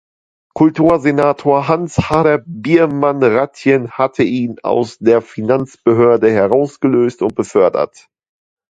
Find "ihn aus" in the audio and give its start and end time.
4.23-4.97